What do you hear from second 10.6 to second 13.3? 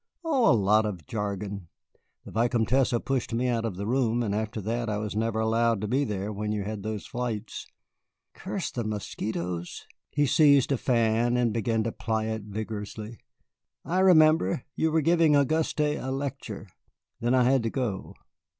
a fan and began to ply it vigorously.